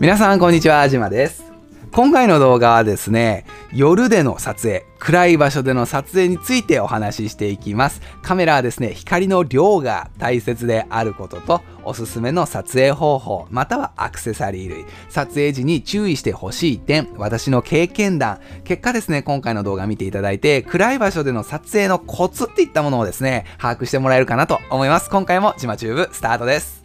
[0.00, 1.42] 皆さんこんにちは、じまです。
[1.90, 8.00] 今回の動画はですね、夜での撮影、暗い場所での撮影についてお話ししていきます。
[8.22, 25.10] カメラはですね、光の量が大切であることと、おすすめの撮影方法、またはアクセサリー類、撮影時に注意してほしい点、私の経験談、結果ですね、今回の動画見ていただいて、暗い場所での撮影のコツっていったものをですね、把握してもらえるかなと思います。
[25.10, 26.84] 今回もジマチューブスタートです。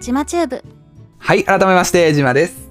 [0.00, 0.81] ジマチューブ
[1.24, 2.68] はい、改めまして、ジマです。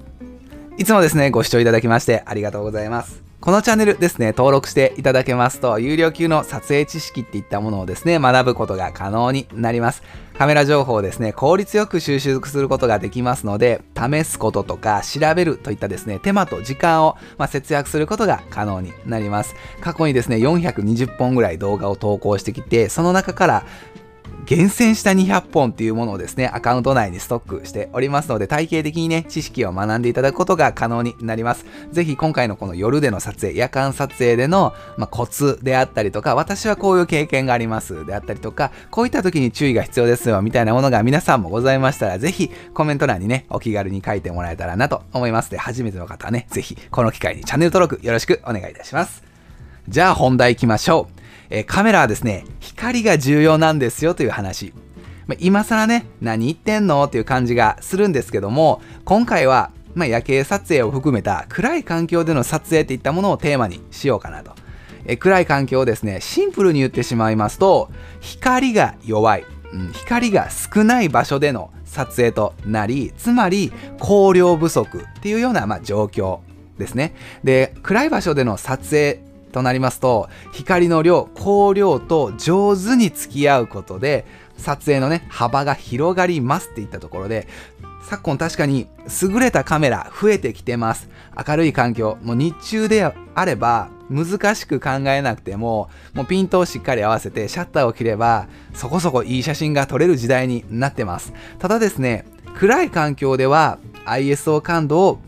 [0.76, 3.22] いつもですね、ご視聴いただきましてありがとうございます。
[3.40, 10.02] このチャンネルですね、登録していただけますと、有料級の撮影知識っていったものをですね、学ぶことが可能になります。
[10.36, 19.54] カメラ情報をですね、効率よく収集することができますので、試すこととか調べるといったですね、手間と時間を、まあ、節約することが可能になります。
[19.80, 23.66] 過去にですね、420本ぐらい動画を投稿してきて、その中から
[24.44, 31.64] 厳選した200本っていうものをですね、アカウント内にストックしておりますので、体系的にね、知識を学んでいただくことが可能になります。
[31.92, 49.22] ぜひ今回のこの夜での撮影、夜間撮影での、まあ、コツであったりとか、私はこういう経験がありますであったりとか、こういった時に注意が必要ですよみたいなものが皆さんもございましたら、ぜひコメント欄にね、お気軽に書いてもらえたらなと思いますで、初めての方はね、ぜひこの機会にチャンネル登録よろしくお願いいたします。
[49.88, 51.21] じゃあ本題行きましょう。
[51.54, 54.72] えカメラはですね、光が重要なんですよという話。
[55.26, 64.52] まあ、今更ね、何言ってんのっていう感じがするんですけども、今回は、まあ、夜景撮影を含めた暗い環境での撮影っていったものをテーマにしようかなと。
[65.04, 76.38] え暗い環境をですね、シンプルに言ってしまいますと、光が弱い、うん光が少ない場所での撮影となり、つまり光量不足っていうような、まあ、状況
[76.78, 77.14] ですね。
[77.44, 84.24] で、暗い場所での撮影となりますと光の量光量と上手に付き合うことで
[84.56, 87.46] 撮影のね幅が広がりますっていったところで
[88.02, 88.88] 昨今確かに
[89.22, 91.08] 優れたカメラ増えてきてます。
[91.48, 93.04] 明るい環境もう日中で
[93.34, 101.32] あれば難しく考えなくてももうピントをしっかり合わせてシャッターを切ればそこそこいい写真が撮れる時代になってます。
[101.58, 102.26] ただですね
[102.58, 105.18] 暗い環境では ISO 感度を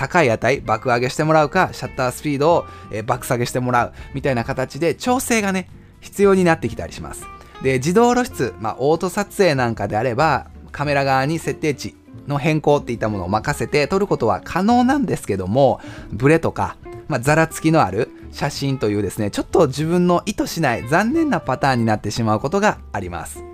[0.00, 5.68] 高い値爆上げしてもらうかシャッタースピードを、えー爆下げしてもらうみたいな形で調整がね
[6.00, 7.26] 必要になってきたりします。
[7.62, 11.94] で自動露出、まあ、オート撮影なんかであればカメラ側に設定値
[12.26, 15.80] の変更っていったものを任せて撮ることは可能なんですけども
[16.10, 16.76] ブレとか、
[17.08, 23.49] まあ、ざらつきのある写真というですねちょっと自分の意図しない残念なパターンになってしまうことがあります。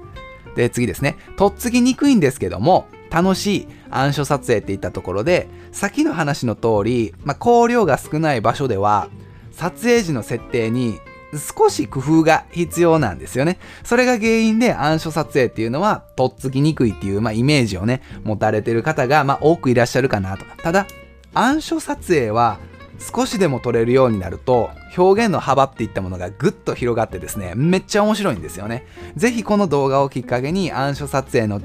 [0.57, 9.09] で次ですねとっつきにくいんですけども楽しい暗所撮影っていったところで先の話の通り、まあ、光量が少ない場所では
[9.53, 10.99] 撮影時の設定に
[11.33, 13.59] 少し工夫が必要なんですよね。
[13.85, 20.45] それが原因で暗所撮影っていうのはとっつきにくいっていう、まあ、イメージをね持たれてる方が、まあ、多くいらっしゃるかなと。
[20.63, 20.87] ただ
[21.35, 22.59] 暗所撮影は
[22.99, 28.87] 少しでも撮れるようになると表現の幅っていったものがぐっと広がってですねめっちゃ面白いんですよね。
[29.17, 31.61] ぜひこの動画をきっかけに暗所撮影の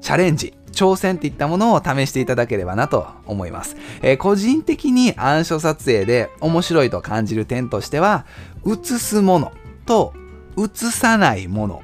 [0.00, 8.26] チャレンジ挑戦っていったものを試していただければなと思います、えー個人的に暗所撮影で面白いと感じる点としては
[8.66, 9.52] 映すもの
[9.86, 10.12] と
[10.58, 11.82] 映さないもの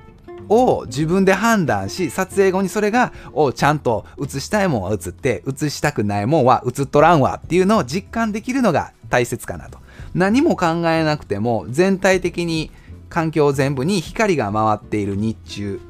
[0.52, 9.78] を自分で判断し撮影後にそれがおちゃんと映したいもんは映って映したくないもんは映っとらんわっていうのを実感できるのが大切かなと。
[10.14, 12.70] 何も考えなくても全体的に
[13.08, 15.80] 環境全部に光が回っている日中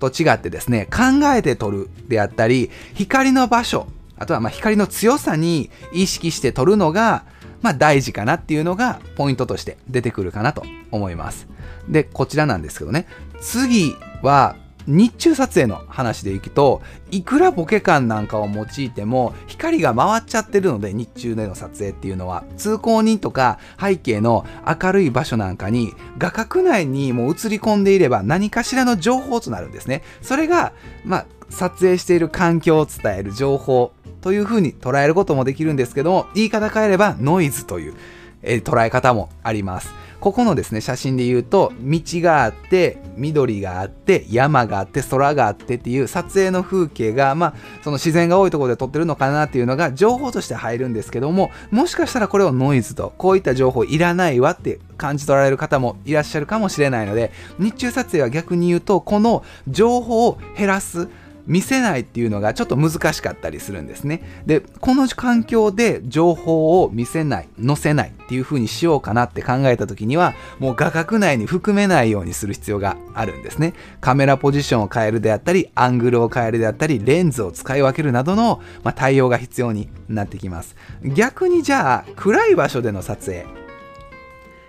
[0.00, 3.86] と違ってですね考えて撮るであったり光の場所
[4.16, 7.24] あとはま光の強さに意識して撮るのが
[7.64, 11.48] まあ大事かなっていうのがポイントとして出てくるかなと思います。
[11.88, 13.06] でこちらなんですけどね。
[13.40, 24.44] 次は日中撮影の話でいくといくらボケ感なんかを用いても光が回っちゃってるので日中での撮影っていうのは通行人とか背景の
[24.82, 30.02] 明るい場所なんかに画角内にもう映り込んでいれば何かしらの情報となるんですね。
[30.20, 33.93] それがまあ撮影している環境を伝える情報
[34.24, 37.94] というふうに捉えることもできるんですけども言い方変えればノイズという、
[38.42, 39.92] えー捉え方もあります。
[40.24, 61.10] ここのですね写真で言うと道があって緑があって山があって空があってっていう撮影の風景がまあその自然が多いところで撮ってるのかなっていうのが情報として入るんですけどももしかしたらこれをノイズとこういった情報いらないわって感じ取られる方もいらっしゃるかもしれないので日中撮影は逆に言うとこの情報を減らす
[61.46, 64.22] 見せないっていうのがちょっと難しかったりするんですね。
[64.46, 73.74] で、この環境で情報を見せない、載せないっていう風にしようかなって考えた時には、もう画角内に含めないようにする必要があるんですね。
[74.00, 80.76] カメラポジションを変えるであったり、アングルを変えるであったり、レンズを使い分けるなどの、まあ、対応が必要になってきます。
[81.02, 83.46] 逆にじゃあ、暗い場所での撮影。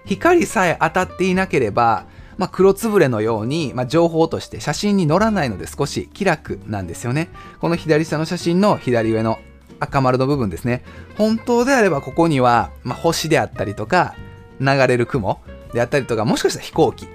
[0.05, 2.05] 光さえ当たっていなければ、
[2.37, 7.29] まあ、黒つぶれのように、まあ、情報として写真に載らないので少し気楽なんですよね。
[7.59, 9.39] この左下の写真の左上の
[9.79, 10.83] 赤丸の部分ですね。
[11.17, 14.15] 本当であればここには、まあ、星であったりとか、
[14.59, 15.41] 流れる雲
[15.73, 17.07] であったりとか、もしかしたら飛行機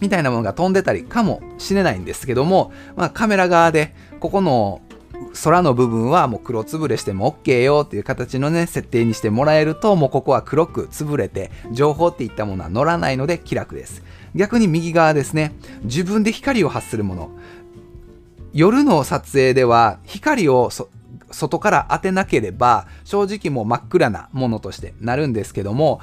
[0.00, 4.80] みたいなものが飛んでたりかもしれないんですけども、まあ、カメラ側でここの
[5.32, 14.02] 空の部分はもう黒つぶれしても OK よっていう形のね、設定にしてもらえると、もうここは黒く潰れて、情報っていったものは乗らないので気楽です。
[14.34, 15.54] 逆に右側ですね、
[15.84, 17.30] 自分で光を発するもの。
[18.52, 20.70] 夜の撮影では光を
[21.30, 26.00] 外から当てなければ正直もう真っ暗なものとしてなるんですけども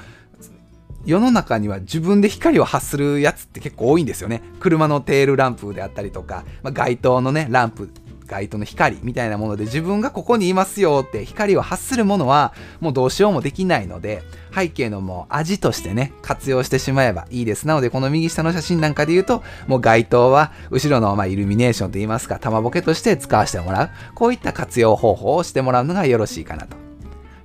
[1.05, 4.43] 世の中には自分で光を発するやつって結構多いんですよね。
[4.59, 7.89] 車のテールランプであったりとか、まあ、街灯のね、ランプ
[8.31, 14.23] 街灯の光みたいなもので自分がここにいますよって光を発するものはもうどうしようもできないので
[14.55, 17.67] 背景のもう味としてね活用してしまえばいいです。
[17.67, 23.89] なのでこの右下の写真なんかで言うともう街灯は後ろのまイルミネーションといいますか玉ボケとして使わせてもらう。
[24.15, 26.77] こういった活用方法をしてもらうのがよろしいかなと。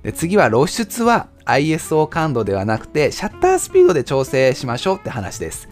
[0.03, 5.67] で次は露出は ISO 感度ではなくてシャッタースピードで調整しましょうって話です。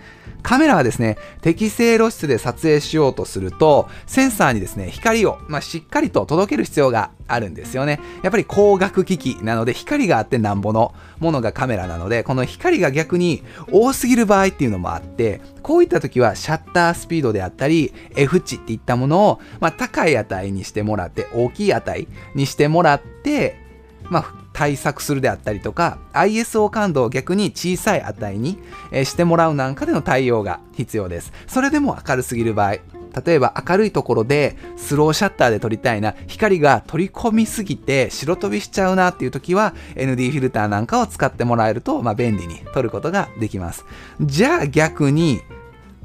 [0.46, 8.00] カメラはですね、適正露出で撮影しようとすると、センサーにですね、光を、まあ、しっかりと届ける必要があるんですよね。
[8.22, 23.58] やっぱり光学機器なので、光があってなんぼのものがカメラなので、この光が逆に多すぎる場合っていうのもあって、こういった時はシャッタースピードであったり、F 値っていったものを、まあ、高い値にしてもらって、大きい値にしてもらって、
[24.04, 28.58] まあ、対策するであったりとか ISO 感度を逆に小さい値に、
[28.92, 31.34] えしてもらうなんかでの対応が必要です。
[31.46, 43.86] それでも明るすぎる場合、例えば明るいところでスローシャッターで撮りたいな、光が取り込みすぎて白飛びしちゃうなっていう時は ND フィルターなんかを使ってもらえると、まあ、便利に撮ることができます。
[44.22, 45.42] じゃあ逆に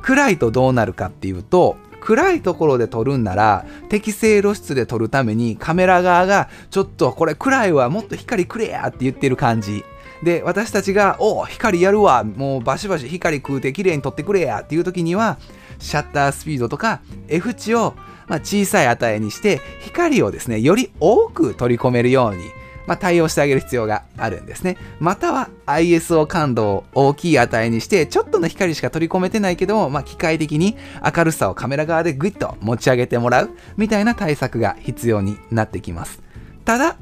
[0.03, 9.85] 暗いとどうなるかっていうと、暗いところで撮るんなら適正露出で撮るためにカメラ側がちょっとこれ暗いわもっと光くれやって言ってる感じ。
[10.23, 15.39] で私たちが「おお光やるわもうバシバシ光食うて綺麗に撮ってくれや」っていう時には
[15.79, 17.95] シャッタースピードとか F 値を
[18.29, 22.45] ま小さい値にして光をですねより多く取り込めるように
[22.91, 24.77] まあ、対応してあげる必要があるんですね。
[24.99, 30.77] または ISO 感度を大きい値にして、ちょっとの光しか取り込めてないけども、まあ、機械的に
[31.17, 36.21] 明るさをカメラ側でグイッと持ち上げてもらうみたいな対策が必要になってきます。
[36.65, 36.97] ただ、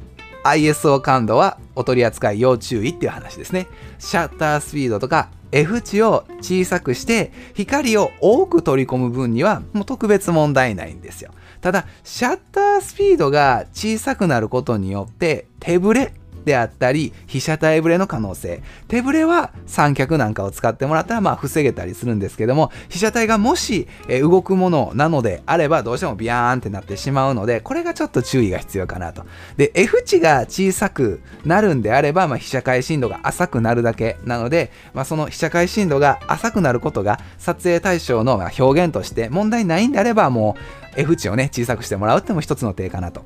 [0.45, 3.67] ISO 感度はお取り扱い要注意っていう話ですね。
[3.99, 11.31] シャッタースピードとか F 値を小さくして光を多く取り込む分にはもう特別問題ないんですよ。
[11.61, 16.15] ただ、シャッタースピードが小さくなることによって、手ぶれ
[16.49, 18.63] であったり、被写体ブレの可能性。
[18.89, 29.25] 手ブレは三脚なんかを使ってもらったら、まあ、防げたりするんですけども、被写体がもし、え動くものなのであれば、どうしてもビヤーンってなってしまうので、これがちょっと注意が必要かなと。
[29.59, 40.57] で、F 値が小さくなるんであれば、まあ、被写界深度が浅くなるだけなので、まあ、その被写界深度が浅くなることが撮影対象の表現として問題ないんであれば、も
[40.97, 43.23] う F 値をね、小さくしてもらうっても一つの手かなと。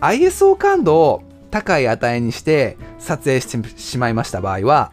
[0.00, 4.92] ISO 感度を高い値にして撮影してしまいました場合は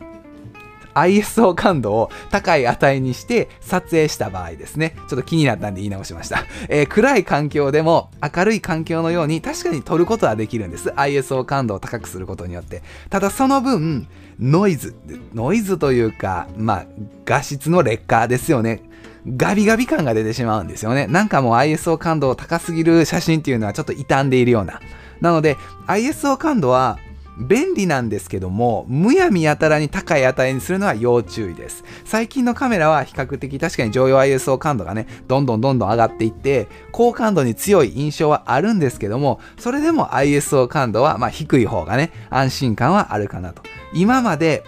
[0.94, 4.96] ISO 感度を高い値にして撮影した場合ですね。
[5.10, 6.44] ちょっと気になったんで言い直しました。
[6.70, 10.94] えー、暗い環境でも明るい環境のように確かに撮ることはできるんです。
[10.96, 12.84] ISO 感度を高くすることによって。
[13.10, 14.08] ただその分、
[14.40, 14.96] ノイズ、
[15.34, 16.86] ノイズというか、まあ、
[17.26, 18.82] 画質の劣化ですよね。
[19.26, 21.08] ガビガビ感が出てしまうんですよね。
[21.08, 24.82] なんかもう ISO 感度を高すぎる写真っていうのはちょっと傷んでいるような。
[25.24, 27.00] なので ISO 感度は
[27.38, 31.84] 便利なんですけども、むやみやたらに高い値にするのは要注意です。
[32.06, 43.64] 最近のカメラは比較的確かに常用 ISO 感度がね、どんどんどんどん上がっていって、高感度に強い印象はあるんですけども、それでも ISO 感度はま低い方がね、安心感はあるかなと。
[43.96, 44.64] 今まで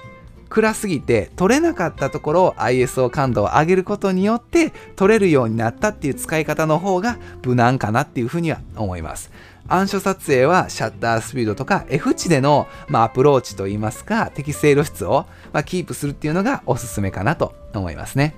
[0.49, 9.31] 暗すぎて撮れなかったところを ISO 感度を上げることによって撮れるようになったっていう使い方の方が無難かなっていうふうには思います。
[9.67, 18.35] 暗所撮影はシャッタースピードとか F 値での、まあ、アプローチといいますか適正露出を、まあ、キープするっていうのがおすすめかなと思いますね。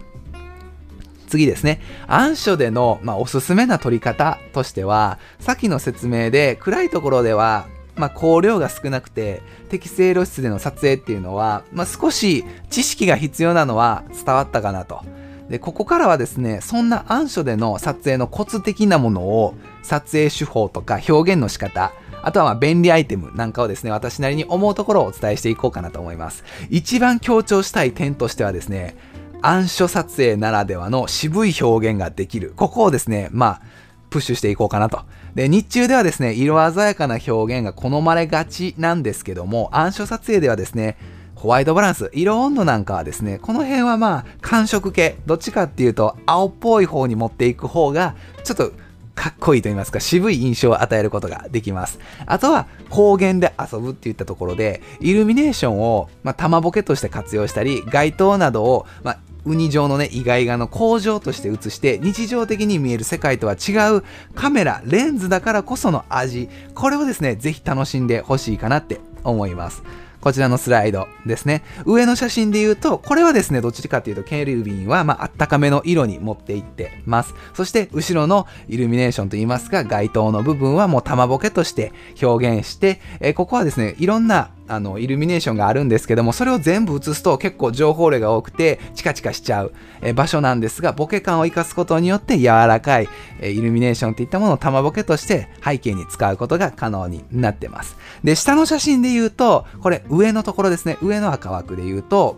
[1.28, 1.82] 次ですね。
[2.08, 15.02] 暗所での、まあ、おすすめな撮り方としては、さっきの説明で暗いところでは、まあ、光量が少なくて、適正露出での撮影っていうのは、まあ、少し知識が必要なのは伝わったかなと。
[15.50, 26.44] で、ここからはですね、そんな暗所での撮影のコツ的なものを、撮影手法とか表現の仕方、あとはま便利アイテムなんかをですね、私なりに思うところをお伝えしていこうかなと思います。
[26.70, 28.96] 一番強調したい点としてはですね、
[29.42, 32.54] 暗所撮影ならではの渋い表現ができる。
[32.56, 33.62] ここをですね、まあ、
[34.10, 35.02] プッシュしていこうかなと。
[35.36, 40.98] で、日中ではですね、色鮮やかな表現が好まれがちなんですけども、暗所撮影ではですね、
[41.38, 48.72] ホワイトバランス、色温度なんかはですね、この辺はまあ、寒色系、どっちかっていうと、青っぽい方に持っていく方が、ちょっと
[49.14, 52.00] かっこいいと言いますか、渋い印象を与えることができます。
[52.26, 64.04] あとは、光源で遊ぶっていったところで、イルミネーションを、まあ、玉ボケとして活用したり、街灯などを、まあ、ウニ状のね、意外画の工場として映して、日常的に見える世界とは違う
[64.34, 69.84] カメラ、レンズだからこその味、これをですね、ぜひ楽しんでほしいかなって思います。
[70.28, 71.64] こちらのスライドですね。
[71.86, 77.34] 上の写真で言うと、これはですね、どっちかっていうと、ケルビンは、まあ、あったかめの色に持っていってます。
[77.54, 93.10] そして、後ろのイルミネーションといいますか、街灯の部分はもう玉ボケとして表現して、えー、ここはですね、いろんなあの、イルミネーションがあるんですけども、それを全部映すと結構情報量が多くて、チカチカしちゃう、え場所なんですが、ボケ感を活かすことによって柔らかい、
[93.42, 97.98] えイルミネーションっていったものを玉ボケとして背景に使うことが可能になってます。
[98.24, 102.38] で、下の写真で言うと、これ上のところですね、上の赤枠で言うと、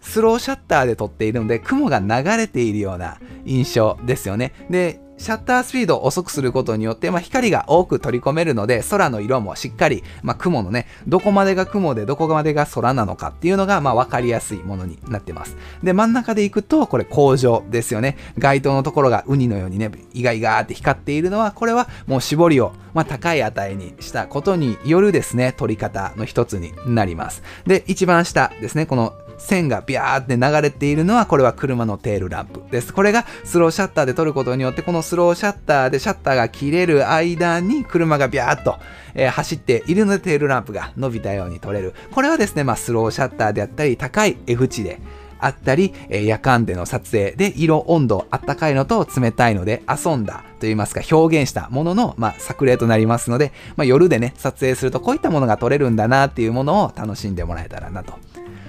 [0.00, 4.52] スローシャッターで撮っているので、雲が流れているような印象ですよね。
[4.70, 15.58] で、シャッタースピードを遅くすることによって、まあ、光が多く取り込めるので、空の色もしっかり、まあ、雲のね、どこまでが雲でどこまでが空なのかっていうのが、まあ、わかりやすいものになってます。
[15.82, 18.16] で、真ん中で行くと、これ工場ですよね。
[18.38, 27.42] 街灯のところがウニのようにね、イガイガーって光っているのは、これはもう絞りを、まあ、高い値にしたことによるですね、取り方の一つになります。
[27.66, 32.92] で、一番下ですね、この線がビャーって流れているのは、これは車のテールランプです。
[32.92, 38.76] これがスローシャッターで撮ることによって、このスローシャッターでシャッターが切れる間に車がビャーっと、
[39.14, 41.94] えー、走っているのでテールランプが伸びたように撮れる。
[42.12, 45.00] これはですね、まあ、スローシャッターであったり、高い F 値で、
[45.40, 58.14] あったり、え、夜間での撮影で色温度あったかいのと冷たいので遊んだといいますか表現したものの、まあ、作例となりますので、まあ、夜でね撮影するとこういったものが撮れるんだなっていうものを楽しんでもらえたらなと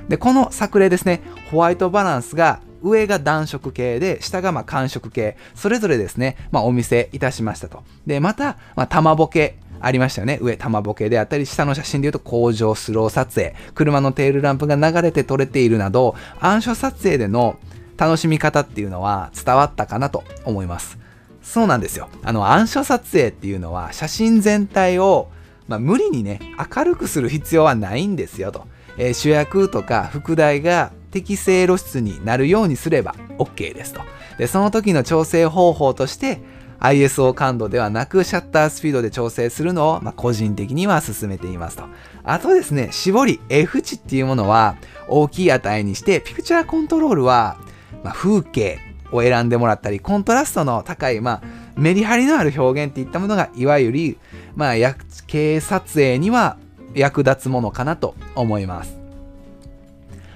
[0.09, 7.83] で、この作例ですね、ホワイトバランスが上が暖色系で、下がまあ寒色系、それぞれですね、まあ、お見せいたしましたと。
[8.05, 10.37] で、また、まあ、玉ボケ、ありましたよね。
[10.41, 17.57] 上、玉ボケであったり、下の写真で言うと工場スロー撮影、車のテールランプが流れて撮れているなど、暗所撮影での
[17.97, 20.97] 楽しみ方っていうのは伝わったかなと思います。
[21.41, 22.09] そうなんですよ。
[22.23, 25.29] あの、暗所撮影っていうのは、写真全体を、
[25.67, 26.39] まあ、無理にね、
[26.75, 28.67] 明るくする必要はないんですよと。
[28.97, 34.01] えー、主役とか副題が適正露出になるようにすれば OK ですと。
[34.37, 36.41] で、その時の調整方法として
[36.79, 41.83] ISO 感度ではなくシャッタースピードで調整するのを、まあ、個人的には進めていますと。
[42.23, 47.57] あとですね、絞り F 値っていうものは大きい値にして、ピクチャーコントロールは、
[48.03, 48.79] まあ、風景
[49.11, 51.41] を選んでもらったり、コントラストの高い、まあ、
[51.75, 54.17] メリハリのある表現っていったものが、いわゆる、
[54.55, 54.95] まあ、夜
[55.27, 56.57] 景撮影には
[56.95, 59.01] 役立つものかなと思います。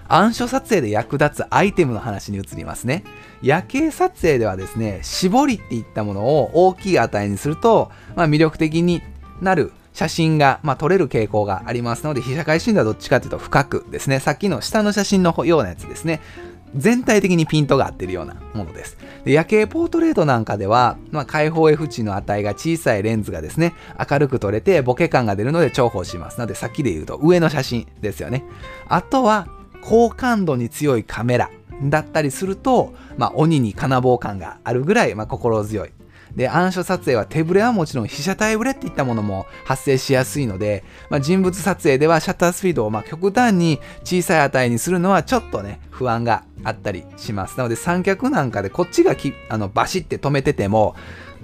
[0.07, 3.03] 暗所撮影で役立つアイテムの話に移りますね。
[3.41, 9.01] 夜景撮影ではですね、絞りっていったものを大きい値にすると、まあ、魅力的に
[9.41, 16.21] なる写真が、まあ、撮れる傾向がありますので、被写界心度はどっちかというと深くですね、さっきの下の写真のようなやつですね。
[16.75, 18.97] 全体的にピントが合ってるようなものです。
[19.23, 23.73] で夜景ポートレートなんかでは、まあ、開放 F 値の値が小さいレンズがですね、
[24.09, 26.37] 明るく撮れてボケ感が出るので重宝します。
[26.37, 28.43] なのでさっきで言うと上の写真ですよね。
[28.87, 29.47] あとは
[29.81, 31.49] 高感度に強いカメラ
[31.83, 35.91] だったりすると、まあ、鬼に金棒感があるぐらい、まあ、心強い
[36.35, 47.57] で、暗所撮影は手ぶれはもちろん被写体ぶれっていったものも発生しやすいので、まあ、人物撮影ではシャッタースピードをま極端に小さい値にするのはちょっとね、不安があったりします。
[47.57, 50.95] なので三脚なんかでこっちがきあのバシって止めてても、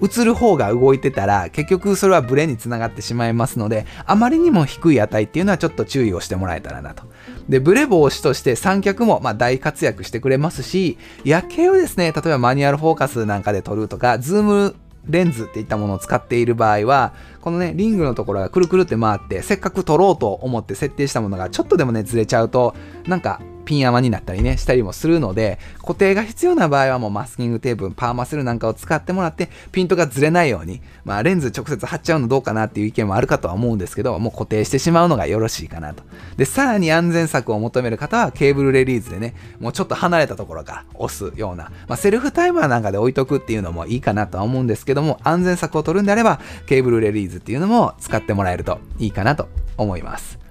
[0.02, 7.04] 映る方が動いてたら結局それはブレにつながってしまいますのであまりにも低い値っていうのはちょっと注意をしてもらえたらなと。
[7.48, 22.74] で、ブレ防止として三脚もま大活躍してくれますし、夜景をですね、例えばマニュアルフォーカスなんかで撮るとか、ズームレンズっていったものを使っている場合は、このね、リングのところがくるくるって回って、せっかく撮ろうと思って設定したものがちょっとでもね、ずれちゃうと、
[23.06, 36.02] なんかピン甘になったりね、したりもするので、固定が必要な場合はもうマスキングテープ、パーマセルなんかを使ってもらって、ピントがずれないように、まあレンズ直接貼っちゃうのどうかなっていう意見もあるかとは思うんですけど、もう固定してしまうのがよろしいかなと。
[36.36, 50.41] で、さらに安全策を求める方はケーブルレリーズでね、もうちょっと離れたところから押すような、まあセルフタイマーなんかで置いとくっていうのもいいかなとは思うんですけども、安全策を取るんであれば、ケーブルレリーズっていうのも使ってもらえるといいかなと思います。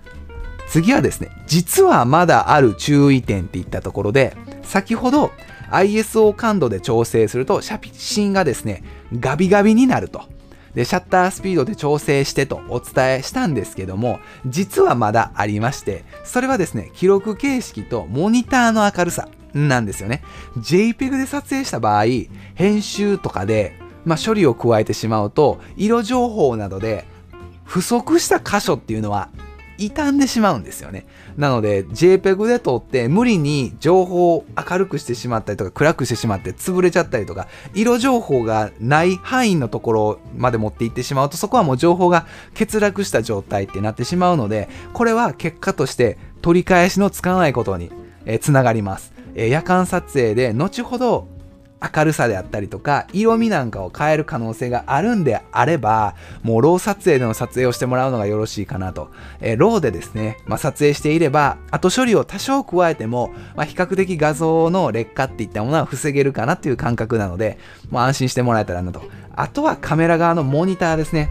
[0.71, 5.31] 次はですね、実はまだある注意点っていったところで、先ほど
[5.69, 8.81] ISO 感度で調整すると、写真がですね、
[9.19, 10.23] ガビガビになると。
[10.73, 20.23] で、シャッタースピードで調整してとお伝えしたんですけども、実はまだありまして、それはですね、記録形式とモニターの明るさなんですよね。
[20.55, 22.05] JPEG で撮影した場合、
[22.55, 23.75] 編集とかで、
[24.05, 27.05] まあ、処理を加えてしまうと、色情報などで
[27.65, 29.27] 不足した箇所っていうのは
[29.89, 31.05] 傷んでしまうんですよね。
[31.38, 47.91] なので JPEG で撮って無理に情報を明るくしてしまったりとか暗くしてしまって潰れちゃったりとか色情報がない範囲のところまで持っていってしまうとそこはもう情報が欠落した状態ってなってしまうのでこれは結果として取り返しのつかないことに
[48.41, 49.13] つながります。
[49.33, 51.27] 夜間撮影で後ほど
[51.81, 59.09] 明るさであったりとか、色味なんかを変える可能性があるんであれば、もうロー撮影での撮影をしてもらうのがよろしいかなと。
[59.39, 67.57] えー、ローでですね、まあ、撮影していれば、後処理を多少加えても、まあ、比較的画像の劣化っていったものは防げるかなっていう感覚なので、
[67.89, 69.01] もう安心してもらえたらなと。
[69.35, 71.29] あとはカメラ側のモニターですね。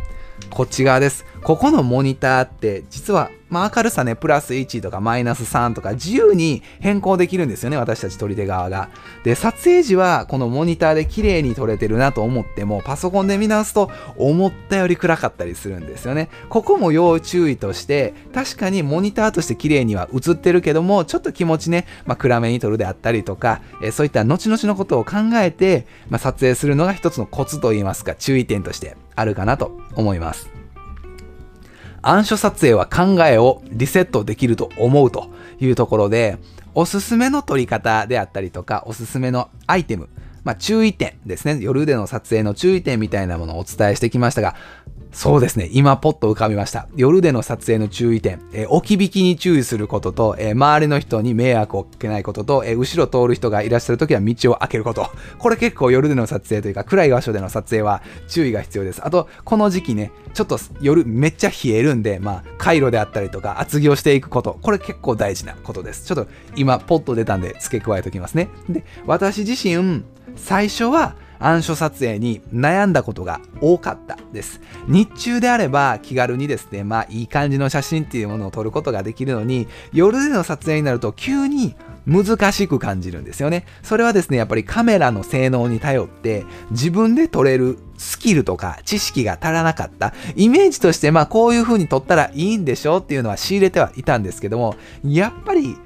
[0.50, 1.24] こっち側です。
[1.44, 8.88] ここのモニターって実は、まあ、明るさね、プラス1とかマイナス3とか自由に変更できるんですよね、私たち撮り手側が。
[9.24, 16.28] で、撮影時はこのモニターで綺麗に撮れてるなと思っても、パソコンで見直すと思ったより暗かったりするんですよね。
[16.48, 30.59] ここも要注意として、確かにモニターとして綺麗には映ってるけども、ちょっと気持ちね、まあ、暗めに撮るであったりとか、えそういった後々のことを考えて、まあ、撮影するのが一つのコツといいますか、注意点としてあるかなと思います。
[32.02, 35.30] 暗所撮影は考えをリセットできると思うと
[35.60, 36.38] いうところで、
[36.74, 40.08] おすすめの撮り方であったりとか、おすすめのアイテム、
[40.44, 41.58] まあ、注意点ですね。
[41.60, 44.54] 夜での撮影の注意点みたいなものをお伝えしてきましたが、
[45.12, 45.68] そうですね。
[45.72, 46.88] 今ポッと浮かびました。
[46.94, 55.08] 夜での撮影の注意点、えー、置き引きに注意することと、えー、周りの人に迷惑をかけないことと、えー、後ろ通る人がいらっしゃるときは道を開けること。
[55.38, 59.04] これ結構夜での撮影というか暗い場所での撮影は注意が必要です。
[59.04, 64.58] あと、この時期ね、ちょっと夜めっちゃ冷えるんで、まあ、回路であったりとか厚着をしていくこと。
[64.62, 66.06] これ結構大事なことです。
[66.06, 68.48] ちょっと今ポッと出たんで付け加えておきますね。
[68.68, 70.04] で、私自身、
[70.36, 74.60] 最初は暗所撮影に悩んだことが多かったです。
[74.86, 81.74] 日中であれば気軽にですね、まあいい感じの写真っていうものを撮ることができるのに、夜での撮影になると急に
[82.06, 83.66] 難しく感じるんですよね。
[83.82, 90.14] それはですね、やっぱりカメラの性能に頼って自分で撮れるスキルとか知識が足らなかった。
[90.36, 95.76] イメージとしてまあこういう風に撮ったらいいんでしょうっていうのは仕入れてはいたんですけども、やっぱり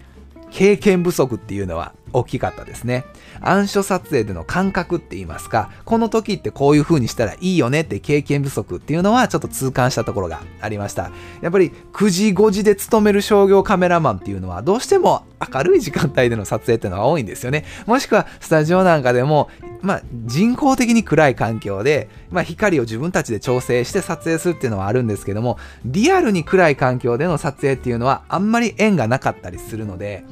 [0.51, 3.05] 経験不足っていうのは大きかったですね。
[3.41, 11.11] 暗所撮影での感覚って言いますか、この時ってこういう風にしたらいいよねって経験不足っていうのはちょっと痛感したところがありました。
[11.43, 17.65] やっぱり9時5時で勤める商業カメラマンっていうのはどうしても明るい時間帯での撮影っていうのが多いんですよね。
[17.87, 19.51] もしくはスタジオなんかでも、
[19.83, 30.25] まあ、人工的に暗い環境で、まあ、光を自分たちで調整して撮影するっていうのはあるんですけども、リアルに暗い環境での撮影っていうのはあんまり縁がなかったりするので、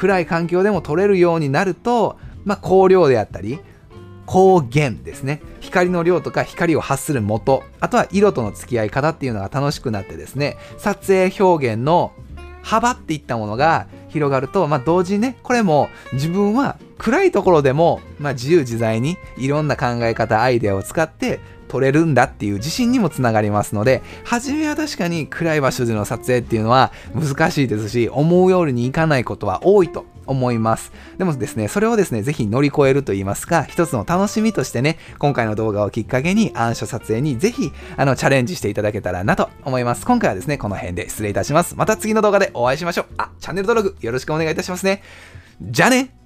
[0.00, 3.60] 暗い環境でも撮れるようになると、まあ、光量であったり、
[4.26, 5.42] 光源ですね。
[5.60, 12.12] 光の量とか光を発する元、あとは色との付き合い方っていうのが楽しくなってですね、撮影表現の
[12.62, 30.92] 幅っていったものが広がると、まあ、同時にね、これも自分は暗いところでも、まあ、自由自在にいろんな考え方、アイデアを使って撮れるんだっていう自信にもつながりますので、初めは確かに暗い場所での撮影っていうのは難しいですし、思うようにいかないことは多いと思います。
[31.18, 40.06] でもですね、それをですね、ぜひ乗り越えると言いますか、一つの楽しみとしてね、今回の動画をきっかけに暗所撮影にぜひ、あの、チャレンジしていただけたらなと思います。
[40.06, 41.74] 今回はですね、この辺で失礼いたします。
[41.76, 43.06] また次の動画でお会いしましょう。
[43.18, 45.02] あ、チャンネル登録よろしくお願いいたしますね。
[45.60, 46.19] じゃあね